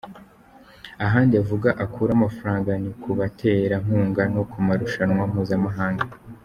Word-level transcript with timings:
Ahandi 1.05 1.33
avuga 1.43 1.69
akura 1.83 2.11
amafaranga 2.13 2.69
ni 2.81 2.91
ku 3.01 3.09
batera 3.19 3.75
nkunga 3.83 4.23
no 4.33 4.43
ku 4.51 4.57
marushanwa 4.67 5.21
mpuzamahanga. 5.31 6.05